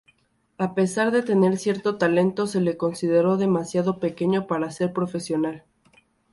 [0.57, 5.63] A pesar de tener cierto talento, se lo consideró demasiado pequeño para ser profesional.